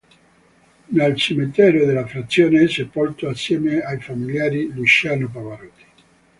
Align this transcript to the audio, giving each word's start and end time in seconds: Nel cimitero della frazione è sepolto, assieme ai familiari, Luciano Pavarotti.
Nel 0.87 1.15
cimitero 1.15 1.85
della 1.85 2.07
frazione 2.07 2.63
è 2.63 2.67
sepolto, 2.67 3.29
assieme 3.29 3.81
ai 3.81 3.99
familiari, 3.99 4.71
Luciano 4.73 5.29
Pavarotti. 5.29 5.85